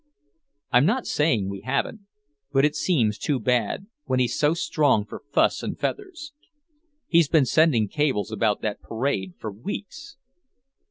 [0.71, 2.07] "I'm not saying we haven't.
[2.51, 6.33] But it seems too bad, when he's so strong for fuss and feathers.
[7.07, 10.17] He's been sending cables about that parade for weeks."